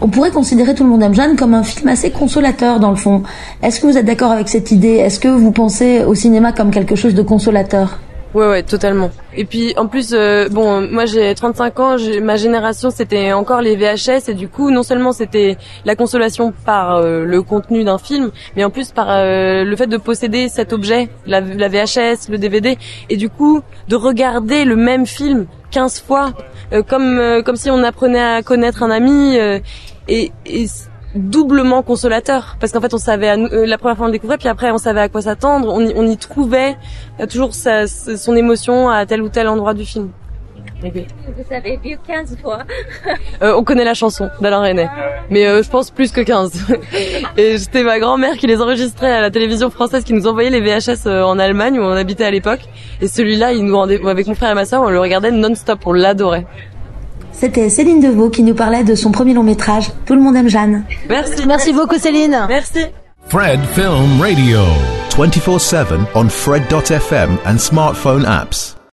On 0.00 0.08
pourrait 0.08 0.30
considérer 0.30 0.74
Tout 0.74 0.84
le 0.84 0.90
monde 0.90 1.02
aime 1.02 1.14
Jeanne 1.14 1.36
comme 1.36 1.54
un 1.54 1.62
film 1.62 1.88
assez 1.88 2.10
consolateur 2.10 2.80
dans 2.80 2.90
le 2.90 2.96
fond. 2.96 3.22
Est-ce 3.62 3.80
que 3.80 3.86
vous 3.86 3.96
êtes 3.96 4.04
d'accord 4.04 4.30
avec 4.30 4.48
cette 4.48 4.70
idée? 4.70 4.96
Est-ce 4.96 5.18
que 5.18 5.28
vous 5.28 5.52
pensez 5.52 6.04
au 6.04 6.14
cinéma 6.14 6.52
comme 6.52 6.70
quelque 6.70 6.96
chose 6.96 7.14
de 7.14 7.22
consolateur? 7.22 7.98
Ouais, 8.36 8.46
ouais, 8.46 8.62
totalement. 8.62 9.10
Et 9.34 9.46
puis 9.46 9.72
en 9.78 9.86
plus, 9.86 10.12
euh, 10.12 10.50
bon, 10.50 10.86
moi 10.92 11.06
j'ai 11.06 11.34
35 11.34 11.80
ans, 11.80 11.96
ma 12.20 12.36
génération 12.36 12.90
c'était 12.90 13.32
encore 13.32 13.62
les 13.62 13.76
VHS 13.76 14.28
et 14.28 14.34
du 14.34 14.46
coup 14.46 14.70
non 14.70 14.82
seulement 14.82 15.12
c'était 15.12 15.56
la 15.86 15.96
consolation 15.96 16.52
par 16.66 16.96
euh, 16.96 17.24
le 17.24 17.40
contenu 17.40 17.82
d'un 17.82 17.96
film, 17.96 18.30
mais 18.54 18.62
en 18.62 18.68
plus 18.68 18.92
par 18.92 19.06
euh, 19.08 19.64
le 19.64 19.74
fait 19.74 19.86
de 19.86 19.96
posséder 19.96 20.50
cet 20.50 20.74
objet, 20.74 21.08
la, 21.26 21.40
la, 21.40 21.68
VHS, 21.68 22.28
le 22.28 22.36
DVD, 22.36 22.76
et 23.08 23.16
du 23.16 23.30
coup 23.30 23.62
de 23.88 23.96
regarder 23.96 24.66
le 24.66 24.76
même 24.76 25.06
film 25.06 25.46
15 25.70 26.02
fois, 26.02 26.34
comme 26.88 27.42
comme 27.42 27.56
si 27.56 27.70
on 27.70 27.82
apprenait 27.82 28.20
à 28.20 28.42
connaître 28.42 28.82
un 28.82 28.90
ami 28.90 29.38
et, 30.08 30.30
et 30.44 30.66
doublement 31.16 31.82
consolateur. 31.82 32.56
Parce 32.60 32.72
qu'en 32.72 32.80
fait 32.80 32.94
on 32.94 32.98
savait 32.98 33.30
euh, 33.30 33.66
la 33.66 33.78
première 33.78 33.96
fois 33.96 34.04
on 34.06 34.08
le 34.08 34.12
découvrait 34.12 34.38
puis 34.38 34.48
après 34.48 34.70
on 34.70 34.78
savait 34.78 35.00
à 35.00 35.08
quoi 35.08 35.22
s'attendre. 35.22 35.72
On, 35.72 35.80
on, 35.80 36.06
y 36.06 36.16
trouvait 36.16 36.76
euh, 37.20 37.26
toujours 37.26 37.54
sa, 37.54 37.86
son 37.86 38.36
émotion 38.36 38.88
à 38.88 39.06
tel 39.06 39.22
ou 39.22 39.28
tel 39.28 39.48
endroit 39.48 39.74
du 39.74 39.84
film. 39.84 40.10
Vous 40.82 41.54
avez 41.54 41.78
vu 41.82 41.96
15 42.06 42.38
fois. 42.40 42.58
Euh, 43.42 43.52
on 43.54 43.64
connaît 43.64 43.84
la 43.84 43.92
chanson 43.92 44.30
d'Alain 44.40 44.62
René. 44.62 44.88
Mais 45.28 45.46
euh, 45.46 45.62
je 45.62 45.68
pense 45.68 45.90
plus 45.90 46.10
que 46.10 46.22
15 46.22 46.74
et 47.36 47.58
c'était 47.58 47.82
ma 47.82 47.98
grand-mère 47.98 48.38
qui 48.38 48.46
les 48.46 48.62
enregistrait 48.62 49.12
à 49.12 49.20
la 49.20 49.30
télévision 49.30 49.68
française 49.68 50.04
qui 50.04 50.14
nous 50.14 50.26
envoyait 50.26 50.48
les 50.48 50.60
VHS 50.60 51.06
en 51.06 51.38
Allemagne 51.38 51.78
où 51.78 51.82
on 51.82 51.92
habitait 51.92 52.24
à 52.24 52.30
l'époque. 52.30 52.60
Et 53.02 53.08
celui-là 53.08 53.52
il 53.52 53.64
nous 53.66 53.76
rendait 53.76 54.00
avec 54.06 54.26
mon 54.26 54.34
frère 54.34 54.52
et 54.52 54.54
ma 54.54 54.64
soeur 54.64 54.82
on 54.82 54.88
le 54.88 54.98
regardait 54.98 55.30
non-stop. 55.30 55.80
On 55.84 55.92
l'adorait 55.92 56.46
c'était 57.38 57.68
Céline 57.68 58.00
Deveau 58.00 58.30
qui 58.30 58.42
nous 58.42 58.54
parlait 58.54 58.84
de 58.84 58.94
son 58.94 59.12
premier 59.12 59.34
long 59.34 59.42
métrage, 59.42 59.90
Tout 60.06 60.14
le 60.14 60.20
monde 60.20 60.36
aime 60.36 60.48
Jeanne. 60.48 60.84
Merci. 61.08 61.46
Merci 61.46 61.72
beaucoup 61.72 61.98
Céline. 61.98 62.46
Merci. 62.48 62.86
Fred 63.28 63.60
Film 63.74 64.20
Radio. 64.20 64.60
24-7 65.10 65.86
on 66.14 66.28
Fred.fm 66.28 67.38
and 67.46 67.56
smartphone 67.58 68.24
apps. 68.24 68.75